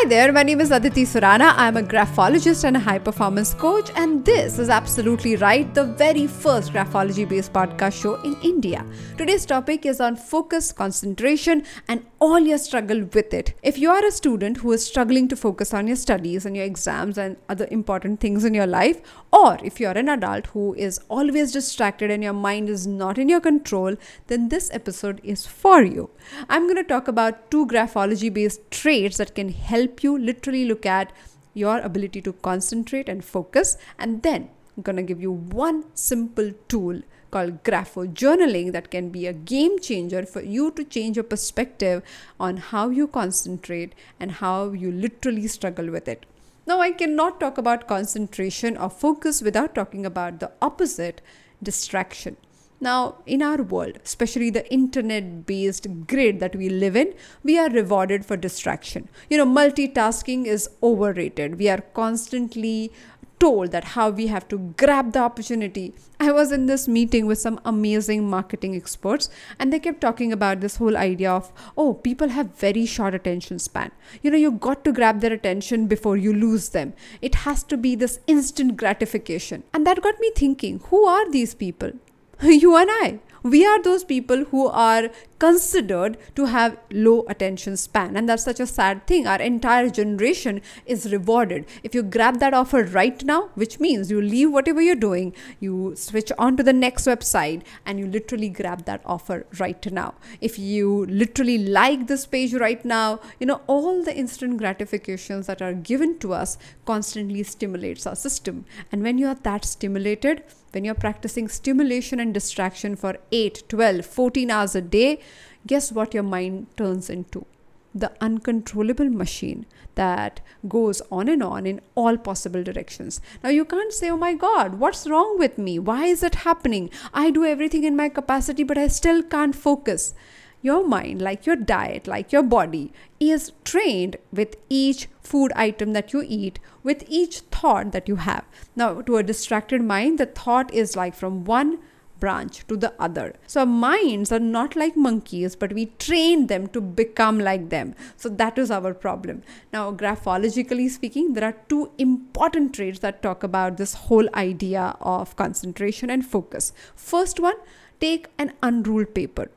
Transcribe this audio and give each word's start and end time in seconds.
Hi 0.00 0.06
there, 0.06 0.32
my 0.32 0.44
name 0.44 0.60
is 0.60 0.70
Aditi 0.70 1.02
Surana. 1.02 1.54
I'm 1.56 1.76
a 1.76 1.82
graphologist 1.82 2.62
and 2.62 2.76
a 2.76 2.78
high 2.78 3.00
performance 3.00 3.52
coach, 3.52 3.90
and 3.96 4.24
this 4.24 4.60
is 4.60 4.68
Absolutely 4.68 5.34
Write, 5.34 5.74
the 5.74 5.82
very 5.82 6.28
first 6.28 6.72
graphology 6.72 7.28
based 7.28 7.52
podcast 7.52 8.00
show 8.00 8.14
in 8.22 8.36
India. 8.44 8.86
Today's 9.16 9.44
topic 9.44 9.84
is 9.84 10.00
on 10.00 10.14
focus, 10.14 10.70
concentration, 10.70 11.64
and 11.88 12.06
all 12.20 12.38
your 12.38 12.58
struggle 12.58 13.00
with 13.12 13.34
it. 13.34 13.54
If 13.64 13.76
you 13.76 13.90
are 13.90 14.04
a 14.04 14.12
student 14.12 14.58
who 14.58 14.70
is 14.70 14.86
struggling 14.86 15.26
to 15.28 15.36
focus 15.36 15.74
on 15.74 15.88
your 15.88 15.96
studies 15.96 16.46
and 16.46 16.54
your 16.54 16.64
exams 16.64 17.18
and 17.18 17.36
other 17.48 17.66
important 17.72 18.20
things 18.20 18.44
in 18.44 18.54
your 18.54 18.68
life, 18.68 19.00
or 19.32 19.58
if 19.64 19.80
you're 19.80 19.98
an 19.98 20.08
adult 20.08 20.46
who 20.48 20.74
is 20.74 21.00
always 21.08 21.50
distracted 21.50 22.08
and 22.08 22.22
your 22.22 22.32
mind 22.32 22.68
is 22.68 22.86
not 22.86 23.18
in 23.18 23.28
your 23.28 23.40
control, 23.40 23.96
then 24.28 24.48
this 24.48 24.70
episode 24.72 25.20
is 25.24 25.44
for 25.44 25.82
you. 25.82 26.08
I'm 26.48 26.66
going 26.66 26.76
to 26.76 26.84
talk 26.84 27.08
about 27.08 27.50
two 27.50 27.66
graphology 27.66 28.32
based 28.32 28.60
traits 28.70 29.16
that 29.16 29.34
can 29.34 29.48
help 29.48 29.87
you 30.02 30.18
literally 30.18 30.64
look 30.64 30.86
at 30.86 31.12
your 31.54 31.78
ability 31.80 32.22
to 32.22 32.32
concentrate 32.32 33.08
and 33.08 33.24
focus. 33.24 33.76
And 33.98 34.22
then 34.22 34.50
I'm 34.76 34.82
going 34.82 34.96
to 34.96 35.02
give 35.02 35.20
you 35.20 35.32
one 35.32 35.84
simple 35.94 36.52
tool 36.68 37.02
called 37.30 37.62
grapho 37.62 38.12
journaling 38.14 38.72
that 38.72 38.90
can 38.90 39.10
be 39.10 39.26
a 39.26 39.32
game 39.32 39.78
changer 39.78 40.24
for 40.24 40.42
you 40.42 40.70
to 40.72 40.84
change 40.84 41.16
your 41.16 41.24
perspective 41.24 42.02
on 42.40 42.56
how 42.56 42.88
you 42.88 43.06
concentrate 43.06 43.94
and 44.18 44.32
how 44.32 44.72
you 44.72 44.90
literally 44.90 45.46
struggle 45.46 45.90
with 45.90 46.08
it. 46.08 46.24
Now, 46.66 46.80
I 46.80 46.92
cannot 46.92 47.40
talk 47.40 47.58
about 47.58 47.88
concentration 47.88 48.76
or 48.76 48.90
focus 48.90 49.42
without 49.42 49.74
talking 49.74 50.04
about 50.04 50.40
the 50.40 50.52
opposite 50.60 51.20
distraction. 51.62 52.36
Now, 52.80 53.16
in 53.26 53.42
our 53.42 53.60
world, 53.62 53.98
especially 54.04 54.50
the 54.50 54.72
internet 54.72 55.46
based 55.46 55.88
grid 56.06 56.38
that 56.38 56.54
we 56.54 56.68
live 56.68 56.94
in, 56.94 57.12
we 57.42 57.58
are 57.58 57.68
rewarded 57.68 58.24
for 58.24 58.36
distraction. 58.36 59.08
You 59.28 59.38
know, 59.38 59.46
multitasking 59.46 60.46
is 60.46 60.70
overrated. 60.80 61.58
We 61.58 61.68
are 61.68 61.80
constantly 61.80 62.92
told 63.40 63.70
that 63.70 63.84
how 63.84 64.10
we 64.10 64.26
have 64.26 64.46
to 64.48 64.58
grab 64.76 65.12
the 65.12 65.20
opportunity. 65.20 65.94
I 66.20 66.32
was 66.32 66.50
in 66.50 66.66
this 66.66 66.88
meeting 66.88 67.26
with 67.26 67.38
some 67.38 67.60
amazing 67.64 68.28
marketing 68.28 68.74
experts 68.74 69.28
and 69.58 69.72
they 69.72 69.78
kept 69.78 70.00
talking 70.00 70.32
about 70.32 70.60
this 70.60 70.76
whole 70.76 70.96
idea 70.96 71.30
of 71.30 71.52
oh 71.76 71.94
people 71.94 72.28
have 72.30 72.58
very 72.58 72.84
short 72.86 73.14
attention 73.14 73.58
span. 73.58 73.92
You 74.22 74.30
know 74.32 74.36
you 74.36 74.50
got 74.50 74.84
to 74.84 74.92
grab 74.92 75.20
their 75.20 75.32
attention 75.32 75.86
before 75.86 76.16
you 76.16 76.32
lose 76.32 76.70
them. 76.70 76.94
It 77.22 77.36
has 77.46 77.62
to 77.64 77.76
be 77.76 77.94
this 77.94 78.18
instant 78.26 78.76
gratification. 78.76 79.62
And 79.72 79.86
that 79.86 80.02
got 80.02 80.18
me 80.20 80.32
thinking, 80.34 80.80
who 80.90 81.04
are 81.04 81.30
these 81.30 81.54
people? 81.54 81.92
you 82.42 82.76
and 82.76 82.88
I. 82.90 83.18
We 83.42 83.64
are 83.66 83.82
those 83.82 84.04
people 84.04 84.44
who 84.44 84.66
are 84.66 85.10
considered 85.38 86.18
to 86.34 86.46
have 86.46 86.76
low 86.90 87.24
attention 87.28 87.76
span 87.76 88.16
and 88.16 88.28
that's 88.28 88.44
such 88.44 88.60
a 88.60 88.66
sad 88.66 89.06
thing. 89.06 89.26
Our 89.26 89.40
entire 89.40 89.88
generation 89.90 90.60
is 90.86 91.10
rewarded. 91.10 91.66
If 91.82 91.94
you 91.94 92.02
grab 92.02 92.40
that 92.40 92.54
offer 92.54 92.84
right 92.84 93.24
now 93.24 93.50
which 93.54 93.80
means 93.80 94.10
you 94.10 94.20
leave 94.20 94.52
whatever 94.52 94.80
you're 94.80 94.96
doing 94.96 95.34
you 95.60 95.94
switch 95.96 96.30
on 96.38 96.56
to 96.56 96.62
the 96.62 96.72
next 96.72 97.06
website 97.06 97.62
and 97.86 97.98
you 97.98 98.06
literally 98.06 98.48
grab 98.48 98.84
that 98.84 99.02
offer 99.04 99.46
right 99.58 99.90
now. 99.90 100.14
If 100.40 100.58
you 100.58 101.06
literally 101.06 101.58
like 101.58 102.06
this 102.06 102.26
page 102.26 102.54
right 102.54 102.84
now 102.84 103.20
you 103.38 103.46
know 103.46 103.62
all 103.66 104.04
the 104.04 104.16
instant 104.16 104.58
gratifications 104.58 105.46
that 105.46 105.62
are 105.62 105.72
given 105.72 106.18
to 106.18 106.34
us 106.34 106.58
constantly 106.84 107.42
stimulates 107.44 108.06
our 108.06 108.16
system. 108.16 108.64
And 108.92 109.02
when 109.02 109.18
you 109.18 109.28
are 109.28 109.38
that 109.42 109.64
stimulated 109.64 110.42
when 110.72 110.84
you're 110.84 110.94
practicing 110.94 111.48
stimulation 111.48 112.20
and 112.20 112.34
distraction 112.34 112.96
for 112.96 113.16
8, 113.32 113.64
12, 113.68 114.04
14 114.06 114.50
hours 114.50 114.74
a 114.74 114.80
day, 114.80 115.20
guess 115.66 115.92
what 115.92 116.14
your 116.14 116.22
mind 116.22 116.66
turns 116.76 117.10
into? 117.10 117.46
The 117.94 118.12
uncontrollable 118.20 119.08
machine 119.08 119.66
that 119.94 120.40
goes 120.68 121.00
on 121.10 121.28
and 121.28 121.42
on 121.42 121.66
in 121.66 121.80
all 121.94 122.16
possible 122.16 122.62
directions. 122.62 123.20
Now, 123.42 123.50
you 123.50 123.64
can't 123.64 123.92
say, 123.92 124.10
Oh 124.10 124.16
my 124.16 124.34
God, 124.34 124.78
what's 124.78 125.08
wrong 125.08 125.38
with 125.38 125.58
me? 125.58 125.78
Why 125.78 126.04
is 126.04 126.22
it 126.22 126.36
happening? 126.36 126.90
I 127.12 127.30
do 127.30 127.44
everything 127.44 127.84
in 127.84 127.96
my 127.96 128.08
capacity, 128.08 128.62
but 128.62 128.78
I 128.78 128.88
still 128.88 129.22
can't 129.22 129.56
focus 129.56 130.14
your 130.62 130.86
mind, 130.86 131.22
like 131.22 131.46
your 131.46 131.56
diet, 131.56 132.06
like 132.06 132.32
your 132.32 132.42
body, 132.42 132.92
is 133.20 133.52
trained 133.64 134.16
with 134.32 134.56
each 134.68 135.08
food 135.20 135.52
item 135.54 135.92
that 135.92 136.12
you 136.12 136.24
eat, 136.26 136.58
with 136.82 137.04
each 137.08 137.40
thought 137.40 137.92
that 137.92 138.08
you 138.08 138.16
have. 138.16 138.44
Now, 138.74 139.00
to 139.02 139.16
a 139.16 139.22
distracted 139.22 139.82
mind, 139.82 140.18
the 140.18 140.26
thought 140.26 140.72
is 140.72 140.96
like 140.96 141.14
from 141.14 141.44
one 141.44 141.78
branch 142.20 142.66
to 142.66 142.76
the 142.76 142.92
other. 142.98 143.34
So, 143.46 143.60
our 143.60 143.66
minds 143.66 144.32
are 144.32 144.40
not 144.40 144.74
like 144.74 144.96
monkeys, 144.96 145.54
but 145.54 145.72
we 145.72 145.86
train 145.98 146.48
them 146.48 146.66
to 146.68 146.80
become 146.80 147.38
like 147.38 147.68
them. 147.68 147.94
So, 148.16 148.28
that 148.28 148.58
is 148.58 148.70
our 148.70 148.92
problem. 148.94 149.42
Now, 149.72 149.92
graphologically 149.92 150.90
speaking, 150.90 151.34
there 151.34 151.44
are 151.44 151.56
two 151.68 151.92
important 151.98 152.74
traits 152.74 152.98
that 153.00 153.22
talk 153.22 153.42
about 153.42 153.76
this 153.76 153.94
whole 153.94 154.28
idea 154.34 154.96
of 155.00 155.36
concentration 155.36 156.10
and 156.10 156.26
focus. 156.26 156.72
First 156.96 157.38
one, 157.38 157.56
take 158.00 158.26
an 158.38 158.52
unruled 158.62 159.14
paper 159.14 159.50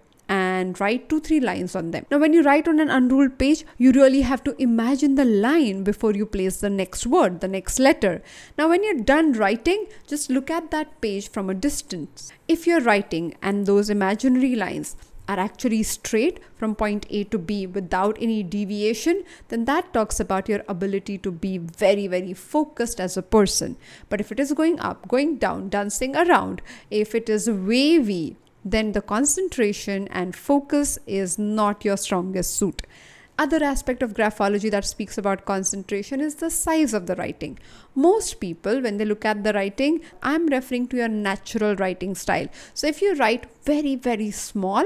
and 0.61 0.79
write 0.79 1.09
two 1.09 1.19
three 1.27 1.41
lines 1.49 1.75
on 1.81 1.91
them. 1.91 2.05
Now 2.11 2.19
when 2.23 2.33
you 2.37 2.43
write 2.47 2.67
on 2.73 2.79
an 2.85 2.95
unruled 2.99 3.37
page 3.43 3.65
you 3.77 3.91
really 3.91 4.23
have 4.31 4.43
to 4.45 4.55
imagine 4.69 5.15
the 5.15 5.29
line 5.47 5.83
before 5.91 6.13
you 6.21 6.25
place 6.37 6.57
the 6.65 6.73
next 6.79 7.07
word 7.17 7.39
the 7.45 7.53
next 7.59 7.79
letter. 7.89 8.15
Now 8.57 8.69
when 8.69 8.83
you're 8.83 9.05
done 9.13 9.31
writing 9.43 9.87
just 10.07 10.29
look 10.29 10.49
at 10.49 10.71
that 10.71 10.99
page 11.01 11.29
from 11.29 11.49
a 11.49 11.61
distance. 11.69 12.31
If 12.47 12.67
you're 12.67 12.89
writing 12.89 13.33
and 13.41 13.65
those 13.65 13.89
imaginary 13.89 14.55
lines 14.55 14.95
are 15.31 15.39
actually 15.39 15.81
straight 15.83 16.39
from 16.55 16.75
point 16.75 17.05
A 17.09 17.23
to 17.25 17.37
B 17.37 17.65
without 17.65 18.17
any 18.19 18.43
deviation, 18.43 19.23
then 19.47 19.65
that 19.65 19.93
talks 19.93 20.19
about 20.19 20.49
your 20.49 20.61
ability 20.67 21.17
to 21.19 21.31
be 21.31 21.57
very, 21.57 22.07
very 22.07 22.33
focused 22.33 22.99
as 22.99 23.15
a 23.15 23.21
person. 23.21 23.77
But 24.09 24.19
if 24.19 24.31
it 24.31 24.39
is 24.39 24.51
going 24.51 24.79
up, 24.79 25.07
going 25.07 25.37
down, 25.37 25.69
dancing 25.69 26.15
around, 26.15 26.61
if 26.89 27.15
it 27.15 27.29
is 27.29 27.49
wavy, 27.49 28.35
then 28.63 28.91
the 28.91 29.01
concentration 29.01 30.07
and 30.09 30.35
focus 30.35 30.99
is 31.07 31.37
not 31.39 31.83
your 31.83 31.97
strongest 31.97 32.55
suit. 32.55 32.83
Other 33.39 33.63
aspect 33.63 34.03
of 34.03 34.13
graphology 34.13 34.69
that 34.69 34.85
speaks 34.85 35.17
about 35.17 35.45
concentration 35.45 36.21
is 36.21 36.35
the 36.35 36.51
size 36.51 36.93
of 36.93 37.07
the 37.07 37.15
writing. 37.15 37.57
Most 37.95 38.39
people, 38.39 38.81
when 38.81 38.97
they 38.97 39.05
look 39.05 39.25
at 39.25 39.43
the 39.43 39.53
writing, 39.53 40.01
I'm 40.21 40.45
referring 40.45 40.87
to 40.89 40.97
your 40.97 41.07
natural 41.07 41.75
writing 41.75 42.13
style. 42.13 42.47
So 42.75 42.85
if 42.85 43.01
you 43.01 43.15
write 43.15 43.47
very, 43.63 43.95
very 43.95 44.29
small, 44.29 44.85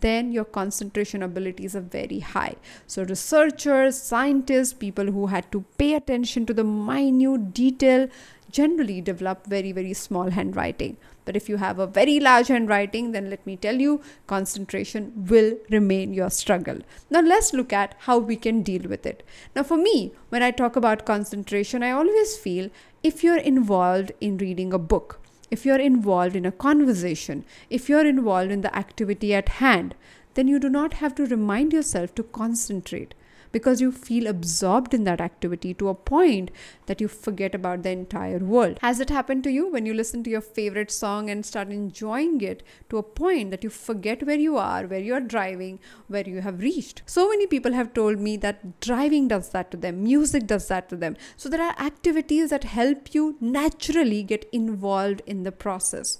then 0.00 0.32
your 0.32 0.44
concentration 0.44 1.22
abilities 1.22 1.76
are 1.76 1.80
very 1.80 2.18
high. 2.18 2.56
So, 2.88 3.04
researchers, 3.04 3.96
scientists, 3.96 4.72
people 4.72 5.06
who 5.06 5.26
had 5.28 5.52
to 5.52 5.64
pay 5.78 5.94
attention 5.94 6.46
to 6.46 6.54
the 6.54 6.64
minute 6.64 7.54
detail 7.54 8.08
generally 8.54 9.00
develop 9.00 9.46
very, 9.46 9.72
very 9.72 9.92
small 9.92 10.30
handwriting. 10.30 10.96
But 11.24 11.36
if 11.36 11.48
you 11.48 11.56
have 11.56 11.78
a 11.78 11.86
very 11.86 12.20
large 12.20 12.48
handwriting, 12.48 13.10
then 13.12 13.28
let 13.28 13.44
me 13.46 13.56
tell 13.56 13.80
you, 13.80 14.00
concentration 14.28 15.12
will 15.30 15.56
remain 15.70 16.14
your 16.14 16.30
struggle. 16.30 16.78
Now, 17.10 17.20
let's 17.20 17.52
look 17.52 17.72
at 17.72 17.96
how 18.00 18.18
we 18.18 18.36
can 18.36 18.62
deal 18.62 18.88
with 18.88 19.06
it. 19.06 19.24
Now, 19.56 19.64
for 19.64 19.76
me, 19.76 20.12
when 20.28 20.42
I 20.42 20.50
talk 20.52 20.76
about 20.76 21.04
concentration, 21.04 21.82
I 21.82 21.90
always 21.90 22.36
feel 22.36 22.70
if 23.02 23.24
you're 23.24 23.44
involved 23.54 24.12
in 24.20 24.38
reading 24.38 24.72
a 24.72 24.78
book, 24.78 25.20
if 25.50 25.66
you're 25.66 25.80
involved 25.80 26.36
in 26.36 26.46
a 26.46 26.52
conversation, 26.52 27.44
if 27.70 27.88
you're 27.88 28.06
involved 28.06 28.52
in 28.52 28.60
the 28.60 28.76
activity 28.76 29.34
at 29.34 29.48
hand, 29.60 29.94
then 30.34 30.48
you 30.48 30.58
do 30.58 30.68
not 30.68 30.94
have 30.94 31.14
to 31.16 31.26
remind 31.26 31.72
yourself 31.72 32.14
to 32.14 32.22
concentrate 32.22 33.14
because 33.54 33.80
you 33.80 33.90
feel 33.92 34.26
absorbed 34.26 34.92
in 34.92 35.04
that 35.04 35.20
activity 35.20 35.72
to 35.74 35.88
a 35.88 35.94
point 35.94 36.50
that 36.86 37.00
you 37.00 37.08
forget 37.08 37.54
about 37.54 37.84
the 37.84 37.90
entire 37.90 38.38
world. 38.38 38.78
Has 38.82 39.00
it 39.00 39.10
happened 39.10 39.44
to 39.44 39.50
you 39.50 39.68
when 39.70 39.86
you 39.86 39.94
listen 39.94 40.24
to 40.24 40.30
your 40.30 40.40
favorite 40.40 40.90
song 40.90 41.30
and 41.30 41.46
start 41.46 41.68
enjoying 41.68 42.40
it 42.40 42.64
to 42.90 42.98
a 42.98 43.02
point 43.02 43.52
that 43.52 43.62
you 43.62 43.70
forget 43.70 44.26
where 44.26 44.38
you 44.38 44.56
are, 44.58 44.86
where 44.86 45.06
you 45.08 45.14
are 45.14 45.20
driving, 45.20 45.78
where 46.08 46.28
you 46.28 46.40
have 46.40 46.60
reached? 46.60 47.02
So 47.06 47.28
many 47.28 47.46
people 47.46 47.72
have 47.72 47.94
told 47.94 48.18
me 48.18 48.36
that 48.38 48.80
driving 48.80 49.28
does 49.28 49.50
that 49.50 49.70
to 49.70 49.76
them, 49.76 50.02
music 50.02 50.48
does 50.48 50.66
that 50.68 50.88
to 50.88 50.96
them. 50.96 51.16
So 51.36 51.48
there 51.48 51.62
are 51.62 51.78
activities 51.78 52.50
that 52.50 52.64
help 52.64 53.14
you 53.14 53.36
naturally 53.40 54.24
get 54.24 54.48
involved 54.52 55.22
in 55.26 55.44
the 55.44 55.52
process 55.52 56.18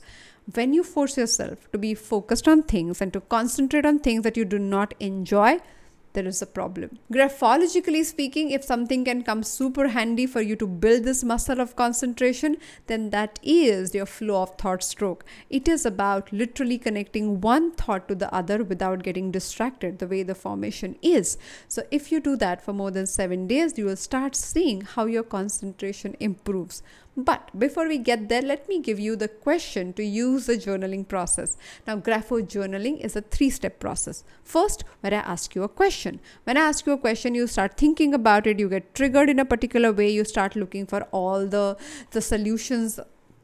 when 0.53 0.75
you 0.75 0.83
force 0.85 1.17
yourself 1.17 1.71
to 1.73 1.79
be 1.79 1.95
focused 1.95 2.47
on 2.47 2.63
things 2.63 3.01
and 3.01 3.13
to 3.13 3.21
concentrate 3.21 3.87
on 3.87 3.99
things 3.99 4.23
that 4.25 4.37
you 4.37 4.45
do 4.45 4.59
not 4.59 4.93
enjoy, 5.01 5.59
there 6.15 6.27
is 6.27 6.41
a 6.41 6.47
problem. 6.47 6.99
Graphologically 7.13 8.05
speaking, 8.05 8.51
if 8.51 8.65
something 8.65 9.05
can 9.05 9.23
come 9.23 9.43
super 9.43 9.89
handy 9.89 10.27
for 10.27 10.41
you 10.41 10.57
to 10.57 10.67
build 10.67 11.05
this 11.05 11.23
muscle 11.23 11.61
of 11.61 11.77
concentration, 11.77 12.57
then 12.87 13.11
that 13.11 13.39
is 13.43 13.95
your 13.95 14.07
flow 14.07 14.43
of 14.43 14.57
thought 14.57 14.83
stroke. 14.83 15.25
It 15.51 15.69
is 15.69 15.85
about 15.85 16.33
literally 16.33 16.79
connecting 16.79 17.41
one 17.41 17.73
thought 17.73 18.09
to 18.09 18.15
the 18.15 18.33
other 18.33 18.63
without 18.65 19.03
getting 19.03 19.31
distracted, 19.31 19.99
the 19.99 20.07
way 20.07 20.23
the 20.23 20.35
formation 20.35 20.97
is. 21.03 21.37
So, 21.69 21.83
if 21.91 22.11
you 22.11 22.21
do 22.21 22.37
that 22.37 22.65
for 22.65 22.73
more 22.73 22.91
than 22.91 23.07
seven 23.07 23.47
days, 23.47 23.77
you 23.77 23.85
will 23.85 23.97
start 23.97 24.37
seeing 24.37 24.83
how 24.83 25.07
your 25.07 25.25
concentration 25.25 26.17
improves. 26.21 26.83
But 27.17 27.57
before 27.57 27.87
we 27.87 27.99
get 27.99 28.29
there, 28.29 28.43
let 28.43 28.69
me 28.69 28.81
give 28.81 28.99
you 28.99 29.15
the 29.15 29.29
question 29.29 29.93
to 29.93 30.03
use 30.03 30.47
the 30.47 30.57
journaling 30.57 31.07
process. 31.07 31.57
Now, 31.87 31.97
grapho 31.99 32.43
journaling 32.43 33.01
is 33.01 33.15
a 33.15 33.21
three 33.21 33.51
step 33.51 33.79
process. 33.79 34.25
First, 34.43 34.83
when 35.01 35.15
I 35.15 35.19
ask 35.19 35.55
you 35.55 35.63
a 35.63 35.69
question, 35.69 36.21
when 36.43 36.57
I 36.57 36.63
ask 36.63 36.85
you 36.87 36.93
a 36.93 36.99
question, 36.99 37.35
you 37.37 37.47
start 37.47 37.77
thinking 37.77 38.15
about 38.15 38.49
it, 38.49 38.59
you 38.59 38.69
get 38.69 38.95
triggered 38.95 39.31
in 39.31 39.39
a 39.39 39.45
particular 39.45 39.93
way, 39.93 40.11
you 40.11 40.25
start 40.25 40.57
looking 40.57 40.87
for 40.87 41.03
all 41.13 41.47
the, 41.47 41.77
the 42.11 42.21
solutions 42.21 42.99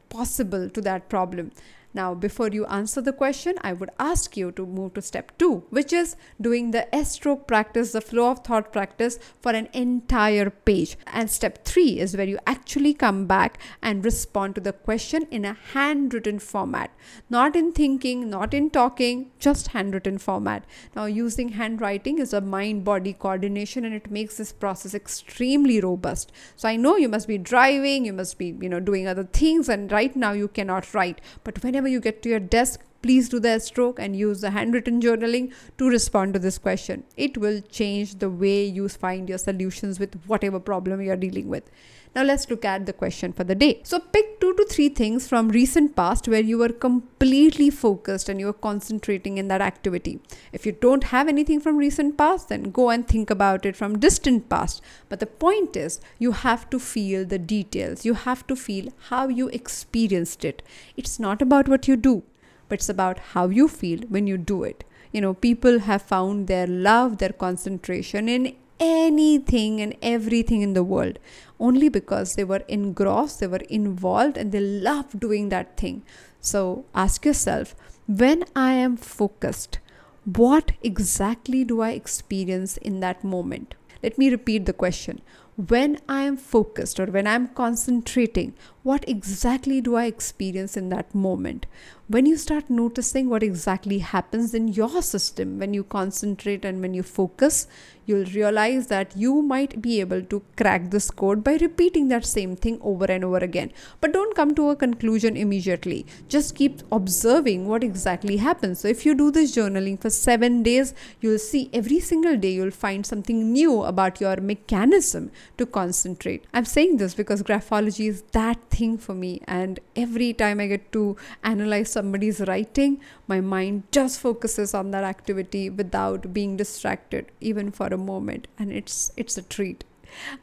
possible 0.09 0.69
to 0.69 0.81
that 0.81 1.07
problem. 1.07 1.51
Now, 1.93 2.13
before 2.13 2.47
you 2.49 2.65
answer 2.67 3.01
the 3.01 3.11
question, 3.11 3.55
I 3.61 3.73
would 3.73 3.89
ask 3.99 4.37
you 4.37 4.51
to 4.53 4.65
move 4.65 4.93
to 4.93 5.01
step 5.01 5.37
two, 5.37 5.63
which 5.69 5.91
is 5.91 6.15
doing 6.39 6.71
the 6.71 6.93
S 6.95 7.11
stroke 7.11 7.47
practice, 7.47 7.91
the 7.91 8.01
flow 8.01 8.31
of 8.31 8.39
thought 8.39 8.71
practice 8.71 9.19
for 9.41 9.51
an 9.51 9.67
entire 9.73 10.49
page. 10.49 10.97
And 11.07 11.29
step 11.29 11.65
three 11.65 11.99
is 11.99 12.15
where 12.15 12.27
you 12.27 12.39
actually 12.47 12.93
come 12.93 13.25
back 13.25 13.59
and 13.81 14.05
respond 14.05 14.55
to 14.55 14.61
the 14.61 14.73
question 14.73 15.27
in 15.31 15.43
a 15.43 15.57
handwritten 15.73 16.39
format, 16.39 16.91
not 17.29 17.55
in 17.55 17.73
thinking, 17.73 18.29
not 18.29 18.53
in 18.53 18.69
talking, 18.69 19.31
just 19.39 19.69
handwritten 19.69 20.17
format. 20.17 20.63
Now, 20.95 21.05
using 21.05 21.49
handwriting 21.49 22.19
is 22.19 22.33
a 22.33 22.41
mind 22.41 22.85
body 22.85 23.13
coordination 23.13 23.83
and 23.83 23.93
it 23.93 24.09
makes 24.09 24.37
this 24.37 24.53
process 24.53 24.93
extremely 24.93 25.81
robust. 25.81 26.31
So, 26.55 26.69
I 26.69 26.77
know 26.77 26.95
you 26.95 27.09
must 27.09 27.27
be 27.27 27.37
driving, 27.37 28.05
you 28.05 28.13
must 28.13 28.37
be, 28.37 28.55
you 28.59 28.69
know, 28.69 28.79
doing 28.79 29.07
other 29.07 29.25
things, 29.25 29.67
and 29.67 29.91
right 29.91 30.15
now 30.15 30.31
you 30.31 30.47
cannot 30.47 30.93
write. 30.93 31.19
But 31.43 31.61
whenever 31.63 31.80
whenever 31.81 31.93
you 31.93 31.99
get 31.99 32.21
to 32.21 32.29
your 32.29 32.39
desk, 32.39 32.79
please 33.01 33.29
do 33.29 33.39
the 33.39 33.59
stroke 33.59 33.99
and 33.99 34.15
use 34.15 34.41
the 34.41 34.51
handwritten 34.51 35.01
journaling 35.01 35.51
to 35.77 35.89
respond 35.89 36.33
to 36.33 36.39
this 36.39 36.57
question. 36.57 37.03
It 37.17 37.37
will 37.37 37.61
change 37.61 38.19
the 38.19 38.29
way 38.29 38.65
you 38.65 38.89
find 38.89 39.29
your 39.29 39.37
solutions 39.37 39.99
with 39.99 40.21
whatever 40.25 40.59
problem 40.59 41.01
you 41.01 41.11
are 41.11 41.15
dealing 41.17 41.47
with. 41.47 41.69
Now 42.13 42.23
let's 42.23 42.49
look 42.49 42.65
at 42.65 42.85
the 42.85 42.91
question 42.91 43.31
for 43.31 43.45
the 43.45 43.55
day. 43.55 43.79
So 43.83 43.97
pick 43.97 44.41
two 44.41 44.53
to 44.55 44.65
three 44.65 44.89
things 44.89 45.29
from 45.29 45.47
recent 45.47 45.95
past 45.95 46.27
where 46.27 46.41
you 46.41 46.57
were 46.57 46.67
completely 46.69 47.69
focused 47.69 48.27
and 48.27 48.37
you 48.37 48.47
were 48.47 48.53
concentrating 48.53 49.37
in 49.37 49.47
that 49.47 49.61
activity. 49.61 50.19
If 50.51 50.65
you 50.65 50.73
don't 50.73 51.05
have 51.05 51.29
anything 51.29 51.61
from 51.61 51.77
recent 51.77 52.17
past, 52.17 52.49
then 52.49 52.63
go 52.63 52.89
and 52.89 53.07
think 53.07 53.29
about 53.29 53.65
it 53.65 53.77
from 53.77 53.97
distant 53.97 54.49
past. 54.49 54.81
But 55.07 55.21
the 55.21 55.25
point 55.25 55.77
is, 55.77 56.01
you 56.19 56.33
have 56.33 56.69
to 56.71 56.79
feel 56.79 57.23
the 57.23 57.39
details. 57.39 58.03
You 58.03 58.15
have 58.15 58.45
to 58.47 58.57
feel 58.57 58.91
how 59.07 59.29
you 59.29 59.47
experienced 59.47 60.43
it. 60.43 60.61
It's 60.97 61.17
not 61.17 61.41
about 61.41 61.69
what 61.69 61.87
you 61.87 61.95
do, 61.95 62.23
but 62.71 62.79
it's 62.79 62.95
about 62.95 63.21
how 63.35 63.45
you 63.59 63.67
feel 63.67 64.09
when 64.15 64.33
you 64.33 64.37
do 64.53 64.63
it 64.71 64.83
you 65.11 65.21
know 65.21 65.33
people 65.45 65.79
have 65.91 66.09
found 66.15 66.47
their 66.47 66.67
love 66.89 67.17
their 67.23 67.37
concentration 67.45 68.29
in 68.35 68.51
anything 68.81 69.79
and 69.79 69.95
everything 70.01 70.61
in 70.61 70.73
the 70.73 70.83
world 70.83 71.19
only 71.61 71.87
because 71.89 72.33
they 72.35 72.43
were 72.43 72.63
engrossed, 72.67 73.39
they 73.39 73.47
were 73.47 73.67
involved, 73.69 74.35
and 74.35 74.51
they 74.51 74.59
loved 74.59 75.19
doing 75.19 75.49
that 75.49 75.77
thing. 75.77 76.01
So 76.39 76.85
ask 76.95 77.23
yourself 77.23 77.75
when 78.07 78.43
I 78.55 78.73
am 78.73 78.97
focused, 78.97 79.79
what 80.25 80.71
exactly 80.81 81.63
do 81.63 81.81
I 81.81 81.91
experience 81.91 82.77
in 82.77 82.99
that 83.01 83.23
moment? 83.23 83.75
Let 84.03 84.17
me 84.17 84.31
repeat 84.31 84.65
the 84.65 84.73
question. 84.73 85.21
When 85.55 85.99
I 86.09 86.23
am 86.23 86.37
focused 86.37 86.99
or 86.99 87.05
when 87.05 87.27
I'm 87.27 87.47
concentrating, 87.49 88.55
what 88.83 89.07
exactly 89.07 89.79
do 89.79 89.95
I 89.95 90.05
experience 90.05 90.75
in 90.75 90.89
that 90.89 91.13
moment? 91.13 91.67
When 92.07 92.25
you 92.25 92.35
start 92.35 92.69
noticing 92.69 93.29
what 93.29 93.43
exactly 93.43 93.99
happens 93.99 94.53
in 94.53 94.69
your 94.69 95.01
system 95.01 95.59
when 95.59 95.73
you 95.73 95.83
concentrate 95.83 96.65
and 96.65 96.81
when 96.81 96.93
you 96.93 97.03
focus, 97.03 97.67
you'll 98.05 98.25
realize 98.33 98.87
that 98.87 99.15
you 99.15 99.41
might 99.41 99.81
be 99.81 99.99
able 100.01 100.21
to 100.23 100.41
crack 100.57 100.89
this 100.89 101.09
code 101.11 101.43
by 101.43 101.53
repeating 101.61 102.07
that 102.09 102.25
same 102.25 102.55
thing 102.55 102.79
over 102.81 103.05
and 103.05 103.23
over 103.23 103.37
again. 103.37 103.71
But 104.01 104.13
don't 104.13 104.35
come 104.35 104.55
to 104.55 104.71
a 104.71 104.75
conclusion 104.75 105.37
immediately. 105.37 106.05
Just 106.27 106.55
keep 106.55 106.81
observing 106.91 107.67
what 107.67 107.83
exactly 107.83 108.37
happens. 108.37 108.79
So, 108.79 108.87
if 108.87 109.05
you 109.05 109.13
do 109.13 109.31
this 109.31 109.55
journaling 109.55 109.99
for 110.01 110.09
seven 110.09 110.63
days, 110.63 110.93
you'll 111.21 111.39
see 111.39 111.69
every 111.71 111.99
single 111.99 112.35
day 112.35 112.51
you'll 112.51 112.71
find 112.71 113.05
something 113.05 113.53
new 113.53 113.83
about 113.83 114.19
your 114.19 114.37
mechanism 114.37 115.31
to 115.57 115.65
concentrate. 115.65 116.45
I'm 116.53 116.65
saying 116.65 116.97
this 116.97 117.13
because 117.13 117.43
graphology 117.43 118.09
is 118.09 118.23
that 118.31 118.70
thing 118.71 118.97
for 118.97 119.13
me, 119.13 119.41
and 119.47 119.79
every 119.95 120.33
time 120.33 120.59
I 120.59 120.67
get 120.67 120.91
to 120.93 121.15
analyze 121.43 121.91
somebody's 121.91 122.41
writing, 122.41 122.99
my 123.27 123.39
mind 123.41 123.83
just 123.91 124.19
focuses 124.19 124.73
on 124.73 124.91
that 124.91 125.03
activity 125.03 125.69
without 125.69 126.33
being 126.33 126.57
distracted, 126.57 127.31
even 127.39 127.71
for 127.71 127.87
a 127.87 127.97
moment. 127.97 128.47
And 128.57 128.71
it's 128.71 129.11
it's 129.17 129.37
a 129.37 129.41
treat 129.41 129.83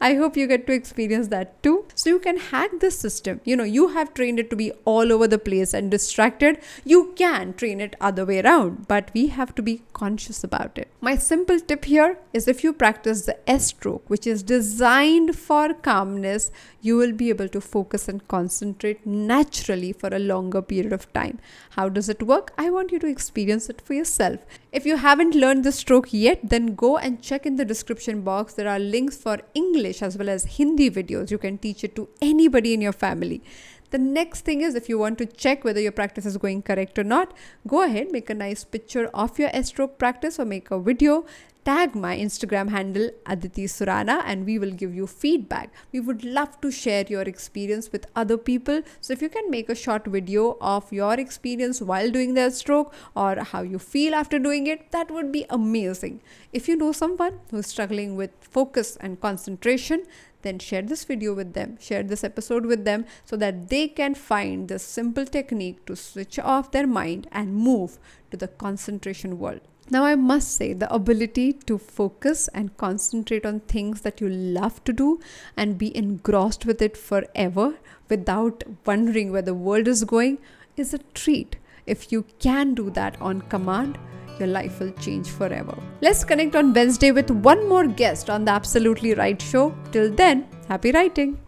I 0.00 0.14
hope 0.14 0.36
you 0.36 0.46
get 0.46 0.66
to 0.66 0.72
experience 0.72 1.28
that 1.28 1.62
too. 1.62 1.86
So 1.94 2.10
you 2.10 2.18
can 2.18 2.38
hack 2.38 2.70
this 2.80 2.98
system. 2.98 3.40
You 3.44 3.56
know, 3.56 3.64
you 3.64 3.88
have 3.88 4.14
trained 4.14 4.38
it 4.38 4.50
to 4.50 4.56
be 4.56 4.72
all 4.84 5.12
over 5.12 5.28
the 5.28 5.38
place 5.38 5.74
and 5.74 5.90
distracted. 5.90 6.60
You 6.84 7.12
can 7.16 7.54
train 7.54 7.80
it 7.80 7.96
other 8.00 8.24
way 8.24 8.40
around, 8.40 8.86
but 8.88 9.10
we 9.14 9.28
have 9.28 9.54
to 9.56 9.62
be 9.62 9.82
conscious 9.92 10.44
about 10.44 10.78
it. 10.78 10.88
My 11.00 11.16
simple 11.16 11.60
tip 11.60 11.84
here 11.84 12.18
is 12.32 12.48
if 12.48 12.64
you 12.64 12.72
practice 12.72 13.26
the 13.26 13.38
S 13.48 13.66
stroke, 13.66 14.08
which 14.08 14.26
is 14.26 14.42
designed 14.42 15.36
for 15.36 15.74
calmness, 15.74 16.50
you 16.80 16.96
will 16.96 17.12
be 17.12 17.28
able 17.28 17.48
to 17.48 17.60
focus 17.60 18.08
and 18.08 18.26
concentrate 18.28 19.04
naturally 19.06 19.92
for 19.92 20.08
a 20.12 20.18
longer 20.18 20.62
period 20.62 20.92
of 20.92 21.12
time. 21.12 21.38
How 21.70 21.88
does 21.88 22.08
it 22.08 22.22
work? 22.22 22.52
I 22.56 22.70
want 22.70 22.92
you 22.92 22.98
to 23.00 23.06
experience 23.06 23.68
it 23.68 23.80
for 23.80 23.94
yourself. 23.94 24.40
If 24.70 24.84
you 24.84 24.96
haven't 24.96 25.34
learned 25.34 25.64
the 25.64 25.72
stroke 25.72 26.12
yet, 26.12 26.40
then 26.42 26.74
go 26.74 26.98
and 26.98 27.22
check 27.22 27.46
in 27.46 27.56
the 27.56 27.64
description 27.64 28.20
box. 28.20 28.52
There 28.52 28.68
are 28.68 28.78
links 28.78 29.16
for 29.16 29.38
English 29.54 30.02
as 30.02 30.18
well 30.18 30.28
as 30.28 30.44
Hindi 30.44 30.90
videos. 30.90 31.30
You 31.30 31.38
can 31.38 31.56
teach 31.56 31.84
it 31.84 31.96
to 31.96 32.06
anybody 32.20 32.74
in 32.74 32.82
your 32.82 32.92
family. 32.92 33.42
The 33.90 33.96
next 33.96 34.42
thing 34.42 34.60
is 34.60 34.74
if 34.74 34.90
you 34.90 34.98
want 34.98 35.16
to 35.18 35.24
check 35.24 35.64
whether 35.64 35.80
your 35.80 35.92
practice 35.92 36.26
is 36.26 36.36
going 36.36 36.60
correct 36.60 36.98
or 36.98 37.04
not, 37.04 37.32
go 37.66 37.82
ahead, 37.82 38.12
make 38.12 38.28
a 38.28 38.34
nice 38.34 38.62
picture 38.62 39.06
of 39.14 39.38
your 39.38 39.48
S 39.54 39.68
stroke 39.68 39.96
practice 39.96 40.38
or 40.38 40.44
make 40.44 40.70
a 40.70 40.78
video 40.78 41.24
tag 41.68 41.94
my 41.94 42.16
Instagram 42.16 42.70
handle 42.70 43.10
Aditi 43.26 43.64
Surana 43.66 44.22
and 44.24 44.46
we 44.46 44.58
will 44.58 44.70
give 44.70 44.94
you 44.94 45.06
feedback. 45.06 45.70
We 45.92 46.00
would 46.00 46.24
love 46.24 46.58
to 46.62 46.70
share 46.70 47.04
your 47.08 47.20
experience 47.32 47.92
with 47.92 48.06
other 48.16 48.38
people. 48.38 48.80
So 49.02 49.12
if 49.12 49.20
you 49.20 49.28
can 49.28 49.50
make 49.50 49.68
a 49.68 49.74
short 49.74 50.06
video 50.06 50.56
of 50.62 50.90
your 50.90 51.12
experience 51.20 51.82
while 51.82 52.10
doing 52.10 52.32
the 52.32 52.48
stroke 52.48 52.94
or 53.14 53.44
how 53.44 53.60
you 53.60 53.78
feel 53.78 54.14
after 54.14 54.38
doing 54.38 54.66
it, 54.66 54.90
that 54.92 55.10
would 55.10 55.30
be 55.30 55.44
amazing. 55.50 56.22
If 56.54 56.68
you 56.68 56.76
know 56.76 56.92
someone 56.92 57.40
who's 57.50 57.66
struggling 57.66 58.16
with 58.16 58.30
focus 58.40 58.96
and 59.02 59.20
concentration, 59.20 60.04
then 60.40 60.58
share 60.58 60.80
this 60.80 61.04
video 61.04 61.34
with 61.34 61.52
them, 61.52 61.76
share 61.78 62.02
this 62.02 62.24
episode 62.24 62.64
with 62.64 62.86
them 62.86 63.04
so 63.26 63.36
that 63.36 63.68
they 63.68 63.88
can 63.88 64.14
find 64.14 64.68
this 64.68 64.84
simple 64.84 65.26
technique 65.26 65.84
to 65.84 65.96
switch 65.96 66.38
off 66.38 66.70
their 66.70 66.86
mind 66.86 67.28
and 67.30 67.54
move 67.54 67.98
to 68.30 68.38
the 68.38 68.48
concentration 68.48 69.38
world. 69.38 69.60
Now, 69.90 70.04
I 70.04 70.16
must 70.16 70.54
say, 70.54 70.74
the 70.74 70.92
ability 70.92 71.54
to 71.66 71.78
focus 71.78 72.48
and 72.48 72.76
concentrate 72.76 73.46
on 73.46 73.60
things 73.60 74.02
that 74.02 74.20
you 74.20 74.28
love 74.28 74.84
to 74.84 74.92
do 74.92 75.18
and 75.56 75.78
be 75.78 75.96
engrossed 75.96 76.66
with 76.66 76.82
it 76.82 76.96
forever 76.96 77.74
without 78.10 78.64
wondering 78.84 79.32
where 79.32 79.42
the 79.42 79.54
world 79.54 79.88
is 79.88 80.04
going 80.04 80.38
is 80.76 80.92
a 80.92 80.98
treat. 81.14 81.56
If 81.86 82.12
you 82.12 82.26
can 82.38 82.74
do 82.74 82.90
that 82.90 83.18
on 83.20 83.40
command, 83.42 83.98
your 84.38 84.48
life 84.48 84.78
will 84.78 84.92
change 84.92 85.28
forever. 85.30 85.76
Let's 86.02 86.22
connect 86.22 86.54
on 86.54 86.74
Wednesday 86.74 87.10
with 87.10 87.30
one 87.30 87.66
more 87.66 87.86
guest 87.86 88.28
on 88.28 88.44
the 88.44 88.52
Absolutely 88.52 89.14
Write 89.14 89.40
Show. 89.40 89.74
Till 89.90 90.12
then, 90.12 90.46
happy 90.68 90.92
writing. 90.92 91.38